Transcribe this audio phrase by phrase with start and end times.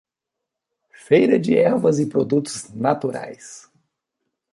[1.05, 3.69] Feira de Ervas e Produtos Naturais.